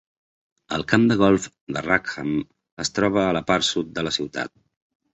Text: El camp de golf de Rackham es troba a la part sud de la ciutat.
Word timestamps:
El 0.77 0.85
camp 0.93 1.05
de 1.11 1.17
golf 1.19 1.45
de 1.77 1.85
Rackham 1.89 2.33
es 2.87 2.93
troba 2.99 3.25
a 3.29 3.39
la 3.41 3.47
part 3.53 3.71
sud 3.73 3.97
de 3.99 4.09
la 4.09 4.19
ciutat. 4.21 4.59